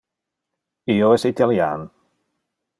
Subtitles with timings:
[0.95, 1.87] Io es italian.